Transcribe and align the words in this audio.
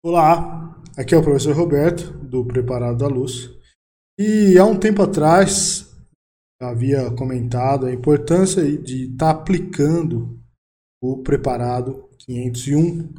Olá, 0.00 0.80
aqui 0.96 1.12
é 1.12 1.18
o 1.18 1.22
professor 1.24 1.56
Roberto, 1.56 2.12
do 2.18 2.46
Preparado 2.46 2.98
da 2.98 3.08
Luz. 3.08 3.50
E 4.16 4.56
há 4.56 4.64
um 4.64 4.78
tempo 4.78 5.02
atrás 5.02 5.92
havia 6.62 7.10
comentado 7.10 7.84
a 7.84 7.92
importância 7.92 8.62
de 8.62 9.10
estar 9.10 9.34
tá 9.34 9.40
aplicando 9.40 10.40
o 11.02 11.20
Preparado 11.24 12.08
501. 12.16 13.12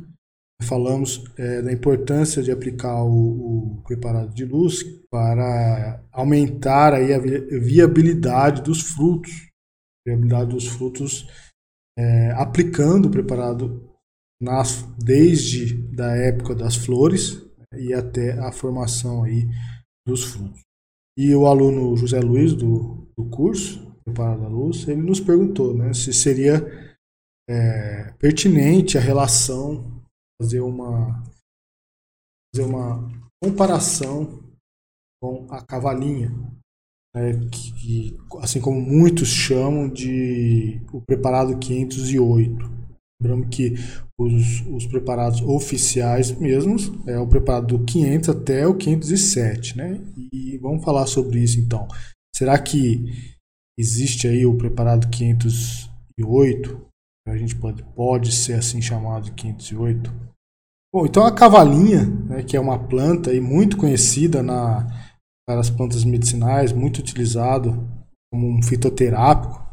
Falamos 0.64 1.26
é, 1.38 1.62
da 1.62 1.74
importância 1.74 2.42
de 2.42 2.50
aplicar 2.50 3.04
o, 3.04 3.80
o, 3.80 3.84
preparado 3.84 4.34
de 4.34 4.46
luz 4.46 4.82
para 5.12 6.02
aumentar 6.14 6.94
aí 6.94 7.14
a 7.14 7.20
viabilidade 7.20 8.62
dos 8.62 8.82
frutos, 8.82 9.50
viabilidade 10.08 10.52
dos 10.52 10.66
frutos 10.66 11.28
é, 11.98 12.32
aplicando 12.38 13.08
o 13.08 13.12
preparado 13.12 13.89
desde 14.98 15.76
da 15.92 16.16
época 16.16 16.56
das 16.56 16.76
flores 16.76 17.46
e 17.78 17.94
até 17.94 18.40
a 18.40 18.52
formação 18.52 19.24
aí 19.24 19.48
dos 20.08 20.24
frutos. 20.24 20.62
E 21.18 21.36
o 21.36 21.46
aluno 21.46 21.98
José 21.98 22.20
Luiz 22.20 22.54
do, 22.54 23.08
do 23.18 23.30
curso 23.30 23.90
Preparado 24.10 24.42
da 24.42 24.48
Luz, 24.48 24.88
ele 24.88 25.02
nos 25.02 25.20
perguntou 25.20 25.76
né, 25.76 25.94
se 25.94 26.12
seria 26.12 26.66
é, 27.48 28.12
pertinente 28.14 28.98
a 28.98 29.02
relação, 29.02 30.02
fazer 30.42 30.62
uma, 30.62 31.24
fazer 32.54 32.68
uma 32.68 33.08
comparação 33.44 34.44
com 35.22 35.46
a 35.52 35.64
cavalinha, 35.64 36.30
né, 37.16 37.34
que, 37.52 38.18
assim 38.40 38.60
como 38.60 38.82
muitos 38.82 39.28
chamam 39.28 39.90
de 39.90 40.82
o 40.92 41.02
preparado 41.02 41.58
508. 41.60 42.79
Lembrando 43.22 43.50
que 43.50 43.74
os, 44.18 44.62
os 44.68 44.86
preparados 44.86 45.42
oficiais 45.42 46.32
mesmos 46.32 46.92
é 47.06 47.20
o 47.20 47.28
preparado 47.28 47.78
do 47.78 47.86
500 47.86 48.30
até 48.30 48.66
o 48.66 48.76
507, 48.76 49.78
né? 49.78 50.00
E 50.34 50.58
vamos 50.58 50.84
falar 50.84 51.06
sobre 51.06 51.40
isso 51.40 51.60
então. 51.60 51.86
Será 52.34 52.58
que 52.58 53.06
existe 53.78 54.28
aí 54.28 54.46
o 54.46 54.58
preparado 54.58 55.10
508? 55.10 56.88
A 57.28 57.38
gente 57.38 57.56
pode, 57.56 57.84
pode 57.94 58.32
ser 58.32 58.54
assim 58.54 58.82
chamado 58.82 59.34
508. 59.34 60.30
Bom, 60.94 61.06
então 61.06 61.26
a 61.26 61.36
cavalinha, 61.36 62.06
né, 62.06 62.42
que 62.42 62.58
é 62.58 62.60
uma 62.60 62.80
planta 62.80 63.30
aí 63.30 63.40
muito 63.40 63.78
conhecida 63.78 64.42
na, 64.42 64.88
nas 65.48 65.70
plantas 65.70 66.04
medicinais, 66.04 66.72
muito 66.72 67.00
utilizado 67.00 67.88
como 68.32 68.48
um 68.48 68.64
fitoterápico, 68.64 69.69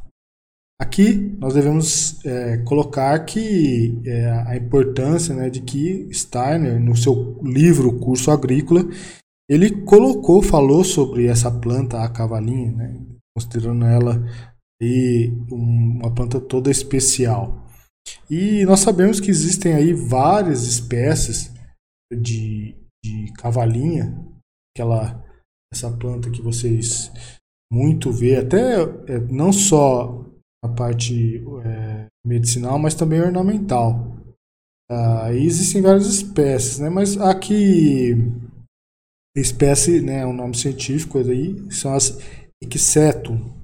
Aqui 0.78 1.14
nós 1.38 1.54
devemos 1.54 2.22
é, 2.24 2.58
colocar 2.58 3.18
que 3.24 3.98
é, 4.04 4.30
a 4.46 4.56
importância 4.56 5.34
né, 5.34 5.48
de 5.48 5.62
que 5.62 6.08
Steiner, 6.12 6.78
no 6.78 6.94
seu 6.94 7.40
livro 7.42 7.98
Curso 7.98 8.30
Agrícola, 8.30 8.82
ele 9.48 9.82
colocou, 9.84 10.42
falou 10.42 10.84
sobre 10.84 11.26
essa 11.26 11.50
planta, 11.50 12.02
a 12.02 12.08
cavalinha, 12.10 12.72
né, 12.72 13.00
considerando 13.34 13.86
ela 13.86 14.22
aí 14.82 15.32
uma 15.50 16.14
planta 16.14 16.38
toda 16.40 16.70
especial. 16.70 17.66
E 18.28 18.64
nós 18.66 18.80
sabemos 18.80 19.18
que 19.18 19.30
existem 19.30 19.72
aí 19.72 19.94
várias 19.94 20.64
espécies 20.64 21.52
de, 22.12 22.76
de 23.02 23.32
cavalinha, 23.38 24.14
aquela 24.74 25.24
essa 25.72 25.90
planta 25.90 26.30
que 26.30 26.42
vocês 26.42 27.10
muito 27.72 28.12
vê, 28.12 28.36
até 28.36 28.82
é, 29.08 29.18
não 29.30 29.52
só 29.52 30.25
parte 30.68 31.44
é, 31.64 32.06
medicinal, 32.24 32.78
mas 32.78 32.94
também 32.94 33.20
ornamental. 33.20 34.16
Ah, 34.88 35.32
existem 35.32 35.82
várias 35.82 36.06
espécies, 36.06 36.78
né? 36.78 36.88
mas 36.88 37.20
aqui 37.20 38.14
espécie, 39.40 40.00
né, 40.00 40.24
o 40.24 40.30
um 40.30 40.32
nome 40.32 40.56
científico 40.56 41.18
aí, 41.18 41.70
são 41.70 41.94
as 41.94 42.18
Equisetum. 42.62 43.54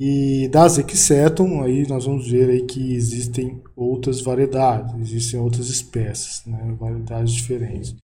E 0.00 0.48
das 0.48 0.78
Equisetum, 0.78 1.62
aí 1.62 1.86
nós 1.86 2.06
vamos 2.06 2.30
ver 2.30 2.48
aí 2.48 2.64
que 2.64 2.94
existem 2.94 3.62
outras 3.74 4.20
variedades, 4.20 4.94
existem 5.00 5.40
outras 5.40 5.68
espécies, 5.68 6.44
né, 6.46 6.74
variedades 6.78 7.32
diferentes. 7.32 7.96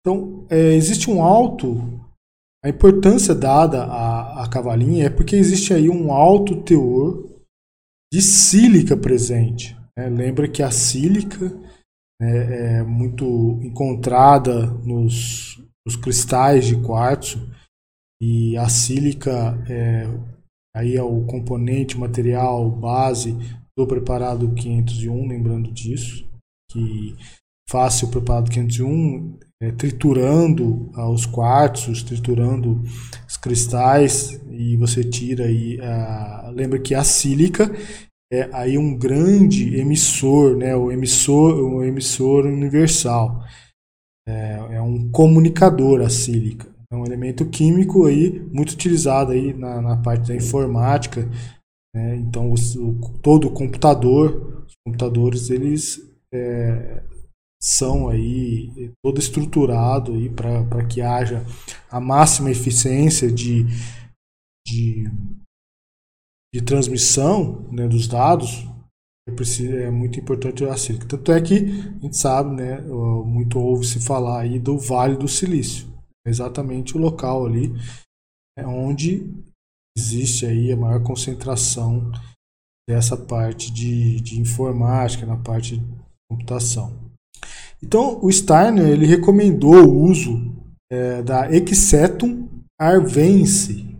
Então, 0.00 0.46
é, 0.48 0.72
existe 0.72 1.10
um 1.10 1.22
alto 1.22 2.00
a 2.64 2.68
importância 2.68 3.34
dada 3.34 3.84
à, 3.84 4.44
à 4.44 4.48
cavalinha 4.48 5.06
é 5.06 5.10
porque 5.10 5.36
existe 5.36 5.72
aí 5.72 5.88
um 5.88 6.12
alto 6.12 6.62
teor 6.62 7.28
de 8.12 8.20
sílica 8.20 8.96
presente. 8.96 9.76
Né? 9.96 10.08
Lembra 10.08 10.48
que 10.48 10.62
a 10.62 10.70
sílica 10.70 11.50
né, 12.20 12.78
é 12.78 12.82
muito 12.82 13.58
encontrada 13.62 14.66
nos, 14.84 15.62
nos, 15.86 15.96
cristais 15.96 16.66
de 16.66 16.80
quartzo 16.82 17.38
e 18.20 18.56
a 18.56 18.68
sílica 18.68 19.30
é, 19.70 20.06
aí 20.76 20.96
é 20.96 21.02
o 21.02 21.24
componente 21.26 21.96
material 21.96 22.68
base 22.70 23.36
do 23.78 23.86
preparado 23.86 24.52
501, 24.54 25.28
lembrando 25.28 25.70
disso, 25.70 26.28
que 26.68 27.14
o 27.70 28.10
preparado 28.10 28.50
501 28.50 29.38
é, 29.62 29.72
triturando 29.72 30.90
ah, 30.94 31.08
os 31.10 31.26
quartos, 31.26 32.02
triturando 32.02 32.82
os 33.26 33.36
cristais 33.36 34.40
e 34.50 34.76
você 34.76 35.02
tira 35.02 35.44
aí, 35.44 35.78
lembra 36.52 36.78
que 36.78 36.94
a 36.94 37.04
sílica 37.04 37.70
é 38.32 38.48
aí 38.52 38.76
um 38.76 38.96
grande 38.96 39.76
emissor, 39.76 40.56
né, 40.56 40.76
o 40.76 40.92
emissor, 40.92 41.54
o 41.58 41.82
emissor 41.82 42.44
universal. 42.46 43.42
É, 44.28 44.76
é 44.76 44.82
um 44.82 45.10
comunicador 45.10 46.02
a 46.02 46.10
sílica. 46.10 46.68
É 46.90 46.96
um 46.96 47.04
elemento 47.04 47.48
químico 47.48 48.04
aí 48.04 48.40
muito 48.52 48.72
utilizado 48.72 49.32
aí 49.32 49.54
na, 49.54 49.80
na 49.80 49.96
parte 49.96 50.28
da 50.28 50.36
informática. 50.36 51.28
Né? 51.94 52.16
Então, 52.16 52.52
o, 52.52 53.18
todo 53.22 53.50
computador, 53.50 54.64
os 54.66 54.74
computadores, 54.84 55.48
eles 55.48 55.98
é, 56.32 57.02
são 57.60 58.08
aí 58.08 58.92
todo 59.04 59.18
estruturado 59.18 60.12
aí 60.12 60.30
para 60.30 60.86
que 60.86 61.00
haja 61.00 61.44
a 61.90 62.00
máxima 62.00 62.50
eficiência 62.50 63.30
de, 63.30 63.64
de, 64.66 65.04
de 66.54 66.62
transmissão 66.62 67.68
né, 67.72 67.88
dos 67.88 68.06
dados 68.06 68.64
é, 69.28 69.32
preciso, 69.32 69.76
é 69.76 69.90
muito 69.90 70.18
importante 70.18 70.64
a 70.64 70.76
sílica. 70.76 71.06
Tanto 71.06 71.32
é 71.32 71.40
que 71.40 71.54
a 71.54 72.00
gente 72.00 72.16
sabe, 72.16 72.54
né, 72.54 72.80
muito 72.80 73.58
ouve-se 73.58 74.00
falar 74.00 74.40
aí 74.40 74.58
do 74.58 74.78
Vale 74.78 75.16
do 75.16 75.28
Silício. 75.28 75.86
Exatamente 76.26 76.96
o 76.96 77.00
local 77.00 77.44
ali 77.44 77.72
é 78.58 78.66
onde 78.66 79.30
existe 79.96 80.46
aí 80.46 80.72
a 80.72 80.76
maior 80.76 81.02
concentração 81.02 82.10
dessa 82.88 83.16
parte 83.16 83.70
de, 83.70 84.20
de 84.20 84.40
informática, 84.40 85.26
na 85.26 85.36
parte 85.36 85.76
de 85.76 85.86
computação. 86.30 87.07
Então, 87.82 88.18
o 88.22 88.30
Steiner 88.30 88.86
ele 88.88 89.06
recomendou 89.06 89.86
o 89.86 90.02
uso 90.02 90.52
é, 90.90 91.22
da 91.22 91.50
Excetum 91.50 92.48
arvense. 92.78 93.96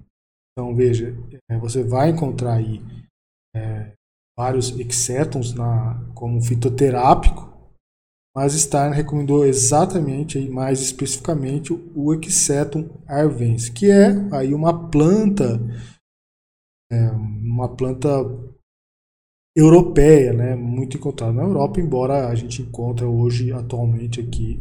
Então, 0.53 0.75
veja, 0.75 1.17
é, 1.51 1.59
você 1.59 1.83
vai 1.83 2.11
encontrar 2.11 2.55
aí 2.55 2.81
é, 3.55 3.93
vários 4.37 4.71
Excetums 4.79 5.55
na, 5.55 6.01
como 6.15 6.43
fitoterápico, 6.43 7.49
mas 8.37 8.53
Steiner 8.53 8.93
recomendou 8.93 9.45
exatamente, 9.45 10.39
aí, 10.39 10.49
mais 10.49 10.81
especificamente, 10.81 11.73
o 11.73 12.15
Excetum 12.15 12.89
arvense, 13.07 13.73
que 13.73 13.91
é 13.91 14.11
aí 14.33 14.55
uma 14.55 14.91
planta, 14.91 15.61
é, 16.91 17.11
uma 17.11 17.69
planta 17.69 18.09
europeia, 19.59 20.33
né, 20.33 20.55
muito 20.55 20.97
encontrada 20.97 21.33
na 21.33 21.43
Europa, 21.43 21.81
embora 21.81 22.29
a 22.29 22.35
gente 22.37 22.63
encontre 22.63 23.05
hoje 23.05 23.53
atualmente 23.53 24.21
aqui 24.21 24.61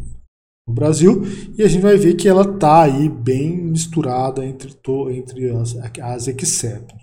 no 0.67 0.73
Brasil, 0.73 1.21
e 1.55 1.61
a 1.61 1.67
gente 1.67 1.81
vai 1.81 1.97
ver 1.97 2.15
que 2.15 2.27
ela 2.27 2.41
está 2.41 2.81
aí 2.81 3.07
bem 3.07 3.55
misturada 3.55 4.43
entre, 4.43 4.75
entre 5.11 5.51
as, 5.51 5.75
as 6.01 6.27
equisetos. 6.27 6.97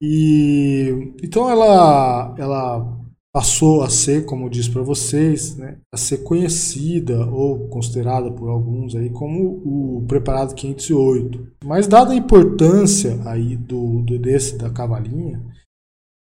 E 0.00 1.12
então 1.22 1.50
ela, 1.50 2.34
ela 2.38 2.96
passou 3.32 3.82
a 3.82 3.90
ser, 3.90 4.24
como 4.24 4.46
eu 4.46 4.50
disse 4.50 4.70
para 4.70 4.82
vocês, 4.82 5.56
né, 5.56 5.78
a 5.92 5.96
ser 5.96 6.18
conhecida 6.18 7.26
ou 7.26 7.68
considerada 7.68 8.30
por 8.30 8.48
alguns 8.48 8.94
aí 8.94 9.10
como 9.10 9.62
o 9.64 10.04
preparado 10.06 10.54
508. 10.54 11.46
Mas 11.64 11.88
dada 11.88 12.12
a 12.12 12.16
importância 12.16 13.18
aí 13.24 13.56
do, 13.56 14.02
do 14.02 14.18
desse 14.18 14.56
da 14.56 14.70
cavalinha, 14.70 15.42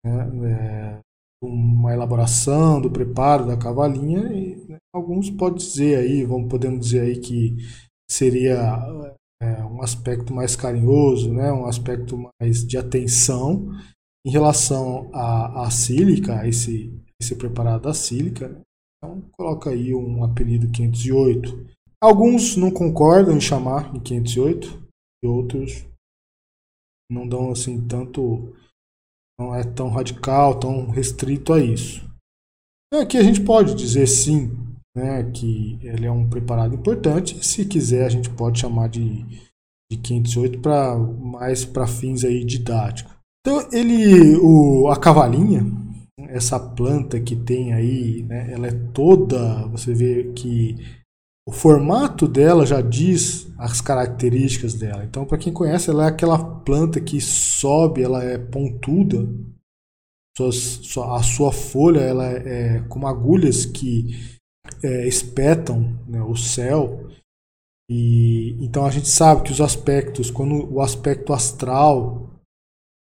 né, 0.05 0.49
é, 0.51 0.99
uma 1.41 1.93
elaboração 1.93 2.81
do 2.81 2.91
preparo 2.91 3.47
da 3.47 3.57
cavalinha 3.57 4.31
e 4.33 4.55
né, 4.67 4.77
alguns 4.93 5.29
podem 5.29 5.57
dizer 5.57 5.97
aí, 5.97 6.25
vamos 6.25 6.49
podemos 6.49 6.79
dizer 6.79 7.01
aí 7.01 7.19
que 7.19 7.55
seria 8.09 8.79
é, 9.41 9.63
um 9.63 9.81
aspecto 9.81 10.33
mais 10.33 10.55
carinhoso, 10.55 11.33
né, 11.33 11.51
um 11.51 11.65
aspecto 11.65 12.17
mais 12.39 12.65
de 12.65 12.77
atenção 12.77 13.69
em 14.25 14.31
relação 14.31 15.09
à, 15.13 15.65
à 15.65 15.71
sílica, 15.71 16.47
esse 16.47 16.93
esse 17.21 17.35
preparado 17.35 17.83
da 17.83 17.93
sílica, 17.93 18.61
Então 18.97 19.21
coloca 19.33 19.69
aí 19.69 19.93
um 19.93 20.23
apelido 20.23 20.71
508. 20.71 21.67
Alguns 22.01 22.55
não 22.55 22.71
concordam 22.71 23.35
em 23.35 23.41
chamar 23.41 23.91
de 23.91 23.99
508 23.99 24.87
e 25.23 25.27
outros 25.27 25.85
não 27.11 27.27
dão 27.27 27.51
assim 27.51 27.85
tanto 27.87 28.55
não 29.39 29.56
é 29.56 29.63
tão 29.63 29.89
radical, 29.89 30.59
tão 30.59 30.89
restrito 30.89 31.53
a 31.53 31.63
isso. 31.63 32.06
Então, 32.88 33.01
aqui 33.01 33.18
a 33.18 33.24
gente 33.24 33.39
pode 33.41 33.74
dizer 33.74 34.06
sim, 34.07 34.51
né, 34.95 35.24
que 35.31 35.80
ele 35.81 36.06
é 36.06 36.12
um 36.12 36.30
preparado 36.30 36.75
importante. 36.75 37.45
Se 37.45 37.63
quiser, 37.65 38.06
a 38.06 38.09
gente 38.09 38.30
pode 38.30 38.59
chamar 38.59 38.89
de, 38.89 39.24
de 39.89 39.97
508 39.97 40.59
para 40.59 40.97
mais 40.97 41.63
para 41.63 41.88
fins 41.88 42.25
aí 42.25 42.44
didáticos. 42.44 43.13
Então, 43.41 43.65
ele, 43.71 44.36
o, 44.38 44.89
a 44.89 45.00
cavalinha, 45.00 45.65
essa 46.27 46.59
planta 46.59 47.19
que 47.19 47.35
tem 47.35 47.74
aí, 47.74 48.24
né, 48.24 48.51
ela 48.51 48.68
é 48.68 48.71
toda, 48.94 49.65
você 49.68 49.94
vê 49.94 50.33
que 50.33 50.75
o 51.49 51.51
formato 51.51 52.27
dela 52.27 52.63
já 52.63 52.79
diz 52.79 53.51
as 53.57 53.81
características 53.81 54.75
dela. 54.75 55.03
Então, 55.03 55.25
para 55.25 55.39
quem 55.39 55.51
conhece, 55.51 55.89
ela 55.89 56.05
é 56.05 56.07
aquela 56.07 56.37
planta 56.59 57.01
que 57.01 57.19
sobe, 57.19 58.03
ela 58.03 58.23
é 58.23 58.37
pontuda. 58.37 59.27
a 60.39 61.23
sua 61.23 61.51
folha 61.51 62.01
ela 62.01 62.27
é, 62.27 62.75
é 62.75 62.79
como 62.81 63.07
agulhas 63.07 63.65
que 63.65 64.39
é, 64.83 65.07
espetam 65.07 65.99
né, 66.07 66.21
o 66.21 66.35
céu. 66.35 67.09
E 67.89 68.55
então 68.63 68.85
a 68.85 68.91
gente 68.91 69.09
sabe 69.09 69.41
que 69.41 69.51
os 69.51 69.59
aspectos, 69.59 70.29
quando 70.29 70.71
o 70.71 70.79
aspecto 70.79 71.33
astral, 71.33 72.29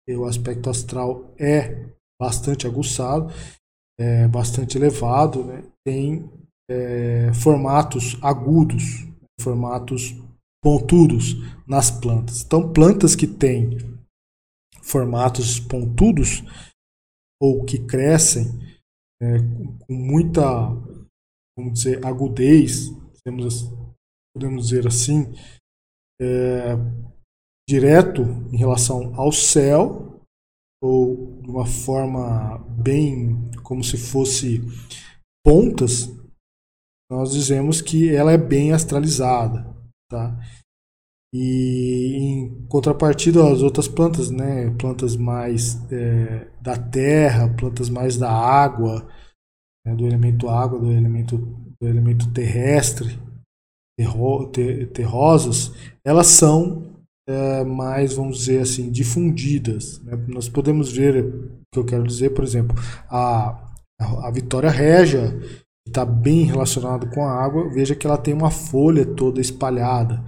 o 0.09 0.25
aspecto 0.25 0.69
astral 0.69 1.33
é 1.39 1.87
bastante 2.21 2.67
aguçado, 2.67 3.33
é 3.97 4.27
bastante 4.27 4.77
elevado, 4.77 5.45
né, 5.45 5.63
tem 5.85 6.29
é, 6.69 7.33
formatos 7.33 8.17
agudos, 8.21 9.07
formatos 9.39 10.15
pontudos 10.63 11.35
nas 11.67 11.91
plantas. 11.91 12.41
Então, 12.41 12.71
plantas 12.73 13.15
que 13.15 13.27
têm 13.27 13.77
formatos 14.81 15.59
pontudos 15.59 16.43
ou 17.41 17.63
que 17.65 17.79
crescem 17.85 18.45
é, 19.21 19.37
com 19.85 19.93
muita, 19.93 20.41
vamos 21.57 21.73
dizer, 21.73 22.05
agudez, 22.05 22.89
podemos 24.33 24.67
dizer 24.67 24.87
assim, 24.87 25.33
é, 26.21 26.75
direto 27.67 28.21
em 28.51 28.57
relação 28.57 29.13
ao 29.15 29.31
céu 29.31 30.21
ou 30.83 31.41
de 31.41 31.49
uma 31.49 31.65
forma 31.65 32.57
bem 32.69 33.51
como 33.63 33.83
se 33.83 33.97
fosse 33.97 34.61
pontas 35.43 36.09
nós 37.09 37.31
dizemos 37.31 37.81
que 37.81 38.13
ela 38.13 38.31
é 38.31 38.37
bem 38.37 38.71
astralizada, 38.71 39.65
tá? 40.09 40.37
E 41.33 42.15
em 42.17 42.67
contrapartida 42.67 43.45
as 43.51 43.61
outras 43.61 43.87
plantas, 43.87 44.31
né, 44.31 44.69
plantas 44.79 45.15
mais 45.15 45.81
é, 45.91 46.49
da 46.61 46.77
terra, 46.77 47.53
plantas 47.53 47.89
mais 47.89 48.17
da 48.17 48.31
água, 48.31 49.05
né, 49.85 49.93
do 49.93 50.05
elemento 50.05 50.47
água, 50.47 50.79
do 50.79 50.91
elemento, 50.91 51.37
do 51.37 51.87
elemento 51.87 52.31
terrestre, 52.31 53.19
terro, 53.97 54.47
ter, 54.47 54.91
terrosas, 54.91 55.71
elas 56.05 56.27
são 56.27 56.95
é, 57.27 57.63
mais, 57.63 58.13
vamos 58.13 58.39
dizer 58.39 58.61
assim, 58.61 58.91
difundidas. 58.91 60.01
Né? 60.03 60.15
Nós 60.27 60.47
podemos 60.47 60.91
ver, 60.91 61.25
o 61.25 61.61
que 61.73 61.79
eu 61.79 61.85
quero 61.85 62.03
dizer, 62.03 62.31
por 62.31 62.43
exemplo, 62.43 62.75
a, 63.09 63.73
a, 63.99 64.31
Vitória 64.31 64.69
Régia, 64.69 65.37
está 65.87 66.05
bem 66.05 66.43
relacionado 66.43 67.09
com 67.09 67.23
a 67.23 67.31
água, 67.31 67.69
veja 67.69 67.95
que 67.95 68.05
ela 68.05 68.17
tem 68.17 68.33
uma 68.33 68.51
folha 68.51 69.05
toda 69.05 69.39
espalhada. 69.39 70.23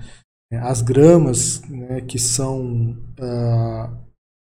As 0.52 0.82
gramas, 0.82 1.62
né, 1.64 2.02
que 2.02 2.18
são 2.18 2.92
uh, 3.20 4.08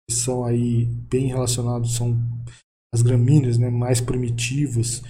são 0.09 0.43
aí 0.43 0.85
bem 0.85 1.27
relacionados, 1.27 1.95
são 1.95 2.17
as 2.93 3.01
gramíneas, 3.01 3.57
né, 3.57 3.69
mais 3.69 3.99
primitivas, 3.99 5.01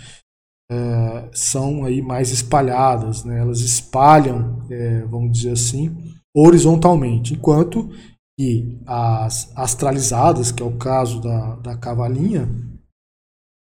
uh, 0.72 1.30
são 1.34 1.84
aí 1.84 2.02
mais 2.02 2.32
espalhadas, 2.32 3.24
né, 3.24 3.40
elas 3.40 3.62
espalham, 3.62 4.66
é, 4.70 5.04
vamos 5.06 5.32
dizer 5.32 5.52
assim, 5.52 5.96
horizontalmente, 6.36 7.34
enquanto 7.34 7.90
que 8.38 8.80
as 8.86 9.52
astralizadas, 9.56 10.52
que 10.52 10.62
é 10.62 10.66
o 10.66 10.78
caso 10.78 11.22
da, 11.22 11.56
da 11.56 11.78
cavalinha, 11.78 12.50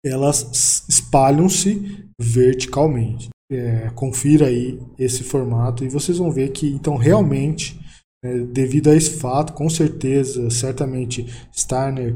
elas 0.05 0.85
espalham-se 0.89 2.09
verticalmente. 2.21 3.29
É, 3.51 3.89
confira 3.95 4.47
aí 4.47 4.79
esse 4.99 5.25
formato 5.25 5.83
e 5.83 5.89
vocês 5.89 6.19
vão 6.19 6.31
ver 6.31 6.51
que 6.51 6.69
então 6.69 6.97
realmente 6.97 7.81
é, 8.23 8.41
devido 8.41 8.91
a 8.91 8.95
esse 8.95 9.13
fato 9.13 9.55
com 9.55 9.71
certeza 9.71 10.51
certamente 10.51 11.27
Steiner 11.57 12.15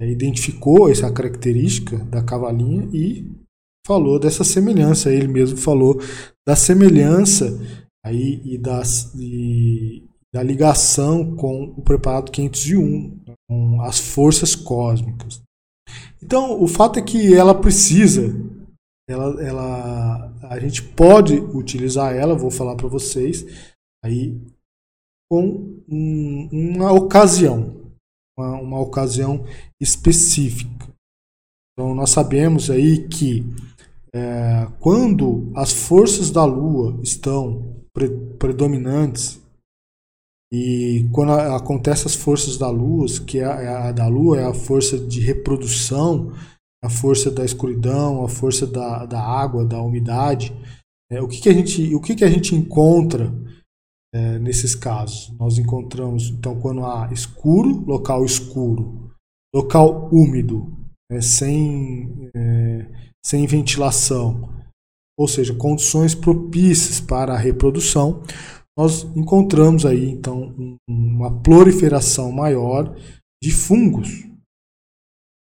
é, 0.00 0.10
identificou 0.10 0.90
essa 0.90 1.12
característica 1.12 1.98
da 2.06 2.24
cavalinha 2.24 2.88
e 2.90 3.30
falou 3.86 4.18
dessa 4.18 4.44
semelhança 4.44 5.12
ele 5.12 5.28
mesmo 5.28 5.58
falou 5.58 6.00
da 6.48 6.56
semelhança 6.56 7.54
aí 8.02 8.40
e, 8.42 8.56
das, 8.56 9.14
e 9.14 10.08
da 10.32 10.42
ligação 10.42 11.36
com 11.36 11.64
o 11.76 11.82
preparado 11.82 12.32
501 12.32 13.20
com 13.46 13.82
as 13.82 13.98
forças 13.98 14.54
cósmicas 14.54 15.42
então, 16.22 16.62
o 16.62 16.68
fato 16.68 16.98
é 16.98 17.02
que 17.02 17.34
ela 17.34 17.54
precisa, 17.54 18.34
ela, 19.08 19.42
ela, 19.42 20.32
a 20.42 20.60
gente 20.60 20.82
pode 20.82 21.34
utilizar 21.34 22.14
ela, 22.14 22.36
vou 22.36 22.50
falar 22.50 22.76
para 22.76 22.88
vocês, 22.88 23.44
aí 24.04 24.40
com 25.30 25.82
um, 25.88 26.48
uma 26.52 26.92
ocasião, 26.92 27.92
uma, 28.38 28.60
uma 28.60 28.80
ocasião 28.80 29.44
específica. 29.80 30.88
Então, 31.72 31.94
nós 31.94 32.10
sabemos 32.10 32.70
aí 32.70 33.08
que 33.08 33.42
é, 34.14 34.68
quando 34.78 35.50
as 35.56 35.72
forças 35.72 36.30
da 36.30 36.44
Lua 36.44 37.00
estão 37.02 37.82
pre 37.94 38.10
predominantes 38.38 39.41
e 40.52 41.08
quando 41.10 41.32
acontece 41.32 42.06
as 42.06 42.14
forças 42.14 42.58
da 42.58 42.68
luz, 42.68 43.18
que 43.18 43.38
é 43.38 43.44
a, 43.46 43.62
é 43.62 43.68
a, 43.68 43.92
da 43.92 44.06
lua 44.06 44.38
é 44.38 44.44
a 44.44 44.52
força 44.52 44.98
de 44.98 45.18
reprodução, 45.18 46.30
a 46.84 46.90
força 46.90 47.30
da 47.30 47.42
escuridão, 47.42 48.22
a 48.22 48.28
força 48.28 48.66
da, 48.66 49.06
da 49.06 49.22
água, 49.22 49.64
da 49.64 49.80
umidade, 49.80 50.52
é, 51.10 51.22
o 51.22 51.26
que, 51.26 51.40
que 51.40 51.48
a 51.48 51.54
gente 51.54 51.94
o 51.94 52.00
que, 52.02 52.14
que 52.14 52.24
a 52.24 52.28
gente 52.28 52.54
encontra 52.54 53.32
é, 54.14 54.38
nesses 54.40 54.74
casos? 54.74 55.34
Nós 55.38 55.56
encontramos 55.56 56.28
então 56.28 56.60
quando 56.60 56.84
há 56.84 57.08
escuro, 57.10 57.82
local 57.86 58.22
escuro, 58.22 59.10
local 59.54 60.10
úmido, 60.12 60.70
é, 61.10 61.22
sem 61.22 62.30
sem 63.24 63.46
ventilação, 63.46 64.50
ou 65.18 65.28
seja, 65.28 65.54
condições 65.54 66.14
propícias 66.14 67.00
para 67.00 67.32
a 67.32 67.38
reprodução 67.38 68.22
nós 68.76 69.04
encontramos 69.16 69.84
aí 69.84 70.08
então 70.10 70.78
uma 70.88 71.42
proliferação 71.42 72.32
maior 72.32 72.94
de 73.42 73.50
fungos. 73.50 74.26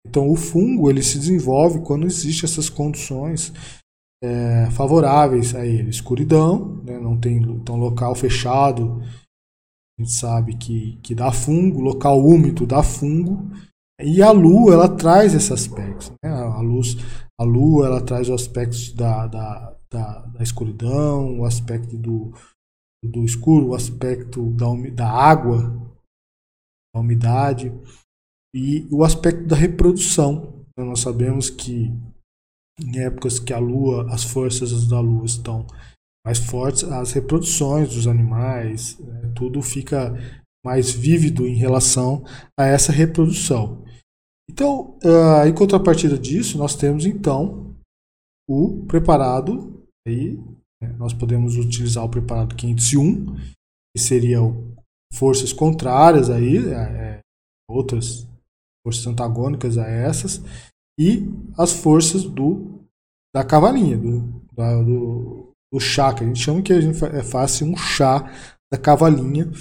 Então 0.06 0.30
o 0.30 0.36
fungo 0.36 0.90
ele 0.90 1.02
se 1.02 1.18
desenvolve 1.18 1.82
quando 1.82 2.06
existem 2.06 2.50
essas 2.50 2.70
condições 2.70 3.54
é, 4.24 4.70
favoráveis 4.72 5.56
a 5.56 5.66
ele. 5.66 5.90
Escuridão, 5.90 6.82
né, 6.84 7.00
não 7.00 7.18
tem 7.20 7.38
então 7.38 7.78
local 7.78 8.14
fechado, 8.16 9.02
a 9.98 10.02
gente 10.02 10.14
sabe 10.14 10.58
que, 10.58 10.98
que 11.02 11.16
dá 11.16 11.32
fungo, 11.32 11.80
local 11.80 12.20
úmido 12.20 12.66
dá 12.66 12.84
fungo. 12.84 13.50
E 14.02 14.22
a 14.22 14.30
lua 14.32 14.74
ela 14.74 14.90
traz 14.90 15.34
esses 15.34 15.52
aspectos. 15.52 16.12
Né? 16.22 16.30
A, 16.30 16.60
luz, 16.60 16.98
a 17.40 17.44
lua 17.46 17.88
ela 17.88 18.02
traz 18.02 18.28
os 18.28 18.42
aspectos 18.42 18.92
da, 18.92 19.26
da, 19.26 19.74
da, 19.90 20.20
da 20.26 20.44
escuridão, 20.44 21.40
o 21.40 21.46
aspecto 21.46 21.98
do, 21.98 22.34
do 23.06 23.24
escuro, 23.24 23.70
o 23.70 23.76
aspecto 23.76 24.52
da, 24.52 24.66
da 24.94 25.10
água, 25.10 25.72
da 26.94 27.02
umidade 27.02 27.72
e 28.56 28.88
o 28.92 29.04
aspecto 29.04 29.46
da 29.46 29.56
reprodução. 29.56 30.66
Então, 30.70 30.86
nós 30.86 31.00
sabemos 31.00 31.50
que 31.50 31.92
em 32.80 33.00
épocas 33.00 33.40
que 33.40 33.54
a 33.54 33.60
lua, 33.60 34.12
as 34.14 34.24
forças 34.24 34.88
da 34.88 35.00
lua 35.00 35.26
estão 35.26 35.66
mais 36.26 36.40
fortes, 36.40 36.84
as 36.84 37.12
reproduções 37.12 37.94
dos 37.94 38.08
animais, 38.08 38.98
né, 39.00 39.32
tudo 39.36 39.62
fica 39.62 40.14
mais 40.66 40.92
vívido 40.92 41.46
em 41.46 41.56
relação 41.56 42.24
a 42.60 42.66
essa 42.66 42.92
reprodução. 42.92 43.86
Então, 44.50 44.98
uh, 45.04 45.48
em 45.48 45.54
contrapartida 45.54 46.18
disso, 46.18 46.58
nós 46.58 46.76
temos 46.76 47.06
então 47.06 47.76
o 48.50 48.86
preparado 48.88 49.86
aí 50.08 50.40
nós 50.98 51.14
podemos 51.14 51.58
utilizar 51.58 52.04
o 52.04 52.10
preparado 52.10 52.56
501, 52.56 53.36
que 53.96 54.02
seriam 54.02 54.74
forças 55.14 55.54
contrárias 55.54 56.30
aí, 56.30 56.58
é, 56.58 56.74
é, 56.74 57.20
outras 57.70 58.28
forças 58.86 59.06
antagônicas 59.08 59.78
a 59.78 59.88
essas, 59.88 60.42
e 61.00 61.28
as 61.58 61.72
forças 61.72 62.24
do 62.24 62.76
da 63.34 63.44
cavalinha, 63.44 63.98
do, 63.98 64.42
da, 64.54 64.82
do, 64.82 65.52
do, 65.74 65.80
chá, 65.80 66.14
que 66.14 66.24
a 66.24 66.28
gente 66.28 66.40
chama 66.40 66.62
que 66.62 66.72
a 66.72 66.80
gente 66.80 67.04
é 67.04 67.22
fácil 67.22 67.68
um 67.68 67.76
chá 67.76 68.32
da 68.72 68.78
cavalinha, 68.78 69.52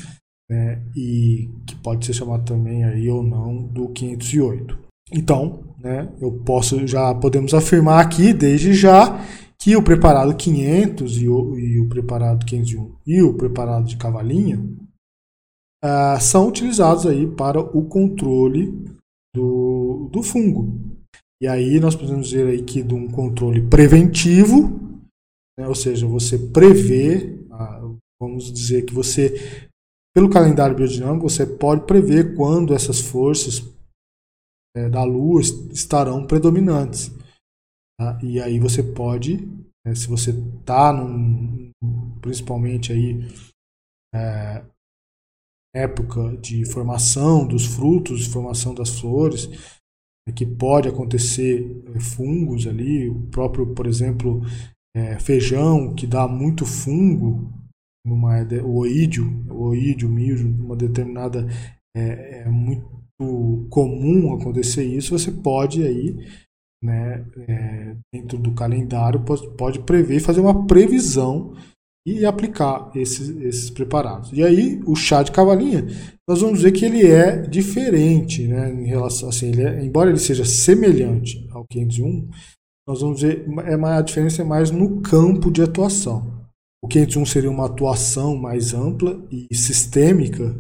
né, 0.48 0.80
e 0.94 1.50
que 1.66 1.74
pode 1.76 2.06
ser 2.06 2.12
chamado 2.12 2.44
também 2.44 2.84
aí 2.84 3.08
ou 3.08 3.24
não 3.24 3.64
do 3.64 3.88
508. 3.88 4.78
Então, 5.12 5.74
né, 5.78 6.08
eu 6.20 6.32
posso 6.44 6.86
já 6.86 7.12
podemos 7.16 7.52
afirmar 7.52 8.00
aqui 8.00 8.32
desde 8.32 8.74
já 8.74 9.20
que 9.64 9.74
o 9.74 9.82
preparado 9.82 10.36
500 10.36 11.22
e 11.22 11.26
o, 11.26 11.58
e 11.58 11.80
o 11.80 11.88
preparado 11.88 12.44
501 12.44 12.96
e 13.06 13.22
o 13.22 13.32
preparado 13.32 13.86
de 13.86 13.96
cavalinha 13.96 14.62
uh, 15.82 16.20
são 16.20 16.48
utilizados 16.48 17.06
aí 17.06 17.26
para 17.26 17.58
o 17.58 17.88
controle 17.88 18.78
do, 19.34 20.10
do 20.12 20.22
fungo. 20.22 20.78
E 21.40 21.48
aí 21.48 21.80
nós 21.80 21.96
podemos 21.96 22.28
dizer 22.28 22.46
aí 22.46 22.62
que 22.62 22.82
de 22.82 22.92
um 22.92 23.08
controle 23.08 23.66
preventivo, 23.66 25.00
né, 25.58 25.66
ou 25.66 25.74
seja, 25.74 26.06
você 26.06 26.38
prevê, 26.38 27.34
uh, 27.50 27.96
vamos 28.20 28.52
dizer 28.52 28.84
que 28.84 28.92
você, 28.92 29.70
pelo 30.14 30.28
calendário 30.28 30.76
biodinâmico, 30.76 31.30
você 31.30 31.46
pode 31.46 31.86
prever 31.86 32.34
quando 32.36 32.74
essas 32.74 33.00
forças 33.00 33.60
uh, 34.76 34.90
da 34.90 35.04
Lua 35.04 35.40
estarão 35.40 36.26
predominantes. 36.26 37.10
Tá? 37.98 38.18
E 38.22 38.40
aí 38.40 38.58
você 38.58 38.82
pode, 38.82 39.46
né, 39.84 39.94
se 39.94 40.08
você 40.08 40.30
está 40.30 40.92
principalmente 42.20 42.92
aí 42.92 43.20
é, 44.14 44.64
época 45.74 46.36
de 46.36 46.64
formação 46.70 47.46
dos 47.46 47.66
frutos, 47.66 48.26
formação 48.26 48.74
das 48.74 49.00
flores, 49.00 49.48
é 50.26 50.32
que 50.32 50.46
pode 50.46 50.88
acontecer 50.88 51.82
é, 51.94 52.00
fungos 52.00 52.66
ali, 52.66 53.08
o 53.08 53.26
próprio, 53.26 53.74
por 53.74 53.86
exemplo, 53.86 54.40
é, 54.96 55.18
feijão 55.18 55.94
que 55.94 56.06
dá 56.06 56.26
muito 56.28 56.64
fungo, 56.64 57.52
numa, 58.06 58.42
o 58.64 58.76
oídio, 58.78 59.26
o 59.50 59.68
oídio, 59.68 60.08
o 60.08 60.12
milho, 60.12 60.46
uma 60.62 60.76
determinada 60.76 61.46
é, 61.96 62.40
é, 62.40 62.48
muito 62.48 63.04
comum 63.70 64.34
acontecer 64.34 64.84
isso, 64.84 65.16
você 65.16 65.30
pode 65.30 65.82
aí, 65.82 66.16
né, 66.84 67.24
é, 67.48 67.96
dentro 68.12 68.38
do 68.38 68.52
calendário, 68.52 69.20
pode, 69.20 69.48
pode 69.56 69.78
prever, 69.80 70.20
fazer 70.20 70.40
uma 70.40 70.66
previsão 70.66 71.54
e 72.06 72.26
aplicar 72.26 72.90
esses, 72.94 73.30
esses 73.40 73.70
preparados. 73.70 74.30
E 74.32 74.42
aí, 74.42 74.82
o 74.86 74.94
chá 74.94 75.22
de 75.22 75.32
cavalinha, 75.32 75.86
nós 76.28 76.42
vamos 76.42 76.62
ver 76.62 76.72
que 76.72 76.84
ele 76.84 77.06
é 77.06 77.40
diferente, 77.40 78.46
né, 78.46 78.70
em 78.70 78.84
relação, 78.84 79.30
assim, 79.30 79.48
ele 79.48 79.62
é, 79.62 79.82
embora 79.82 80.10
ele 80.10 80.18
seja 80.18 80.44
semelhante 80.44 81.48
ao 81.50 81.64
501, 81.66 82.28
nós 82.86 83.00
vamos 83.00 83.22
ver 83.22 83.46
é 83.66 83.74
a 83.74 84.02
diferença 84.02 84.42
é 84.42 84.44
mais 84.44 84.70
no 84.70 85.00
campo 85.00 85.50
de 85.50 85.62
atuação. 85.62 86.44
O 86.82 86.86
501 86.86 87.24
seria 87.24 87.50
uma 87.50 87.64
atuação 87.64 88.36
mais 88.36 88.74
ampla 88.74 89.26
e 89.30 89.54
sistêmica, 89.56 90.54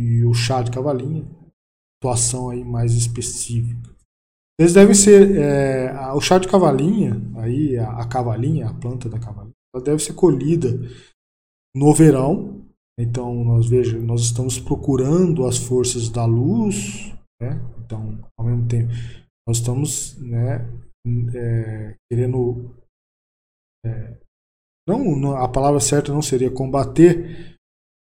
e 0.00 0.24
o 0.24 0.32
chá 0.32 0.62
de 0.62 0.70
cavalinha, 0.70 1.26
atuação 2.00 2.48
aí 2.48 2.64
mais 2.64 2.94
específica. 2.94 3.97
Eles 4.58 4.72
devem 4.72 4.94
ser 4.94 5.36
é, 5.36 6.12
o 6.12 6.20
chá 6.20 6.38
de 6.38 6.48
cavalinha, 6.48 7.14
aí 7.36 7.76
a, 7.76 8.00
a 8.00 8.08
cavalinha, 8.08 8.68
a 8.68 8.74
planta 8.74 9.08
da 9.08 9.18
cavalinha 9.18 9.54
ela 9.74 9.84
deve 9.84 10.02
ser 10.02 10.14
colhida 10.14 10.68
no 11.74 11.92
verão. 11.94 12.64
Então, 12.98 13.44
nós 13.44 13.68
veja, 13.68 13.98
nós 13.98 14.22
estamos 14.22 14.58
procurando 14.58 15.46
as 15.46 15.56
forças 15.56 16.08
da 16.08 16.24
luz, 16.24 17.14
né? 17.40 17.60
Então, 17.78 18.18
ao 18.36 18.46
mesmo 18.46 18.66
tempo, 18.66 18.92
nós 19.46 19.58
estamos, 19.58 20.18
né, 20.18 20.68
é, 21.34 21.94
querendo 22.10 22.74
é, 23.86 24.18
não, 24.86 25.36
a 25.36 25.48
palavra 25.48 25.80
certa 25.80 26.12
não 26.12 26.22
seria 26.22 26.50
combater, 26.50 27.56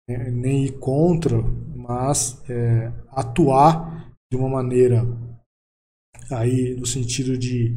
né, 0.09 0.31
nem 0.31 0.65
ir 0.65 0.79
contra, 0.79 1.37
mas 1.77 2.43
é, 2.51 2.89
atuar 3.11 4.11
de 4.31 4.39
uma 4.39 4.49
maneira 4.49 5.03
aí 6.31 6.75
no 6.75 6.87
sentido 6.87 7.37
de, 7.37 7.75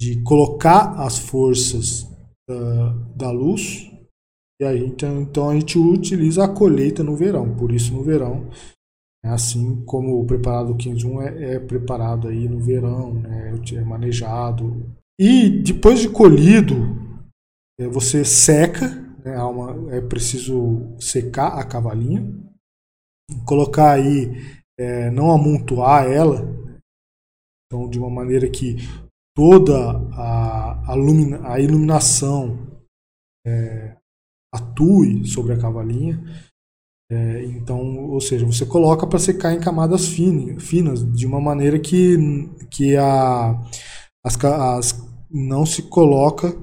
de 0.00 0.22
colocar 0.22 1.00
as 1.00 1.18
forças 1.18 2.08
da, 2.48 2.92
da 3.16 3.30
luz. 3.30 3.90
E 4.60 4.64
aí, 4.64 4.84
então, 4.84 5.22
então 5.22 5.50
a 5.50 5.54
gente 5.54 5.78
utiliza 5.78 6.44
a 6.44 6.48
colheita 6.48 7.02
no 7.02 7.16
verão. 7.16 7.56
Por 7.56 7.72
isso 7.72 7.94
no 7.94 8.02
verão, 8.02 8.50
é 9.24 9.28
assim 9.28 9.84
como 9.84 10.20
o 10.20 10.26
preparado 10.26 10.74
15.1 10.74 11.22
é, 11.22 11.54
é 11.54 11.60
preparado 11.60 12.28
aí 12.28 12.48
no 12.48 12.58
verão, 12.58 13.14
né, 13.14 13.54
é 13.72 13.80
manejado. 13.82 14.94
E 15.18 15.50
depois 15.50 16.00
de 16.00 16.08
colhido, 16.08 16.76
é, 17.78 17.86
você 17.86 18.24
seca, 18.24 18.88
né, 19.24 19.38
uma, 19.42 19.94
é 19.94 20.00
preciso 20.00 20.96
secar 20.98 21.58
a 21.58 21.64
cavalinha, 21.64 22.26
colocar 23.46 23.92
aí, 23.92 24.30
é, 24.78 25.10
não 25.10 25.30
amontoar 25.30 26.06
ela, 26.06 26.48
então 27.70 27.88
de 27.88 27.98
uma 27.98 28.10
maneira 28.10 28.50
que 28.50 28.76
toda 29.36 29.76
a, 30.12 30.92
a, 30.92 31.54
a 31.54 31.60
iluminação 31.60 32.66
é, 33.46 33.96
atue 34.52 35.24
sobre 35.24 35.52
a 35.52 35.58
cavalinha. 35.58 36.20
É, 37.12 37.44
então, 37.44 38.08
ou 38.08 38.20
seja, 38.20 38.44
você 38.44 38.66
coloca 38.66 39.06
para 39.06 39.18
secar 39.18 39.52
em 39.52 39.60
camadas 39.60 40.08
finas, 40.08 41.12
de 41.12 41.26
uma 41.26 41.40
maneira 41.40 41.78
que, 41.78 42.16
que 42.70 42.96
a, 42.96 43.52
as, 44.24 44.44
as, 44.44 45.08
não 45.30 45.64
se 45.64 45.82
coloca, 45.82 46.54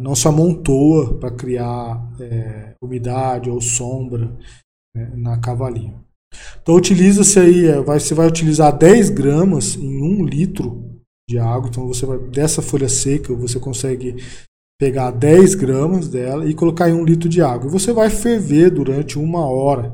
não 0.00 0.14
se 0.14 0.28
amontoa 0.28 1.18
para 1.18 1.30
criar 1.30 1.98
é, 2.20 2.74
umidade 2.82 3.48
ou 3.48 3.60
sombra 3.60 4.36
né, 4.94 5.12
na 5.16 5.38
cavalinha. 5.40 5.98
Então 6.62 6.74
utiliza-se 6.74 7.38
aí, 7.38 7.66
é, 7.66 7.80
vai, 7.80 7.98
você 7.98 8.14
vai 8.14 8.26
utilizar 8.26 8.76
10 8.76 9.10
gramas 9.10 9.76
em 9.76 10.02
1 10.02 10.24
litro 10.24 11.00
de 11.28 11.38
água. 11.38 11.68
Então 11.68 11.86
você 11.86 12.06
vai 12.06 12.18
dessa 12.18 12.60
folha 12.60 12.88
seca 12.88 13.34
você 13.34 13.58
consegue 13.58 14.16
pegar 14.78 15.10
10 15.10 15.54
gramas 15.56 16.08
dela 16.08 16.48
e 16.48 16.54
colocar 16.54 16.88
em 16.88 16.94
um 16.94 17.04
litro 17.04 17.28
de 17.28 17.42
água. 17.42 17.68
E 17.68 17.72
você 17.72 17.92
vai 17.92 18.08
ferver 18.08 18.70
durante 18.70 19.18
uma 19.18 19.44
hora. 19.46 19.92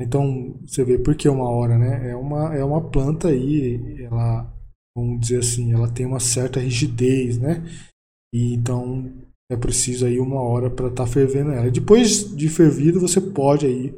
Então 0.00 0.58
você 0.66 0.84
vê 0.84 0.98
por 0.98 1.14
que 1.14 1.28
uma 1.28 1.48
hora, 1.48 1.78
né? 1.78 2.10
É 2.10 2.16
uma, 2.16 2.54
é 2.54 2.64
uma 2.64 2.90
planta 2.90 3.28
aí, 3.28 4.02
ela, 4.02 4.52
vamos 4.96 5.20
dizer 5.20 5.38
assim, 5.38 5.72
ela 5.72 5.90
tem 5.90 6.04
uma 6.04 6.20
certa 6.20 6.60
rigidez, 6.60 7.38
né? 7.38 7.64
E 8.34 8.54
então 8.54 9.10
é 9.50 9.56
preciso 9.56 10.04
aí 10.04 10.18
uma 10.18 10.42
hora 10.42 10.68
para 10.68 10.88
estar 10.88 11.04
tá 11.04 11.10
fervendo 11.10 11.52
ela. 11.52 11.70
Depois 11.70 12.36
de 12.36 12.48
fervido, 12.48 13.00
você 13.00 13.20
pode 13.20 13.64
aí 13.64 13.94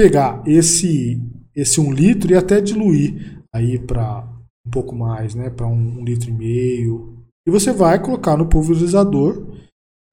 pegar 0.00 0.42
esse 0.46 1.20
esse 1.54 1.78
um 1.78 1.92
litro 1.92 2.32
e 2.32 2.34
até 2.34 2.58
diluir 2.58 3.44
aí 3.54 3.78
para 3.78 4.26
um 4.66 4.70
pouco 4.70 4.94
mais, 4.94 5.34
né, 5.34 5.50
para 5.50 5.66
um, 5.66 5.98
um, 5.98 6.04
litro 6.04 6.30
e 6.30 6.32
meio. 6.32 7.18
E 7.46 7.50
você 7.50 7.70
vai 7.70 8.00
colocar 8.00 8.34
no 8.34 8.48
pulverizador 8.48 9.46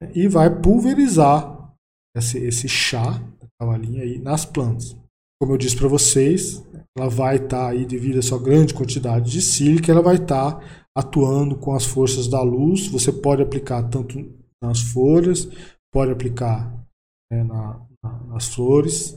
né, 0.01 0.11
e 0.13 0.27
vai 0.27 0.53
pulverizar 0.61 1.73
esse, 2.17 2.37
esse 2.39 2.67
chá 2.67 3.11
da 3.39 3.47
cavalinha 3.61 4.03
aí 4.03 4.19
nas 4.19 4.43
plantas. 4.43 4.97
Como 5.39 5.53
eu 5.53 5.57
disse 5.57 5.77
para 5.77 5.87
vocês, 5.87 6.61
ela 6.97 7.07
vai 7.07 7.37
estar 7.37 7.47
tá 7.47 7.69
aí 7.69 7.85
devido 7.85 8.19
à 8.19 8.21
sua 8.21 8.41
grande 8.41 8.73
quantidade 8.73 9.31
de 9.31 9.41
sílica, 9.41 9.91
ela 9.91 10.01
vai 10.01 10.15
estar 10.15 10.55
tá 10.55 10.85
atuando 10.97 11.55
com 11.55 11.73
as 11.73 11.85
forças 11.85 12.27
da 12.27 12.41
luz. 12.41 12.87
Você 12.87 13.11
pode 13.11 13.41
aplicar 13.41 13.83
tanto 13.83 14.17
nas 14.61 14.81
folhas, 14.81 15.47
pode 15.93 16.11
aplicar 16.11 16.73
né, 17.31 17.43
na, 17.43 17.79
na, 18.03 18.23
nas 18.25 18.47
flores 18.47 19.15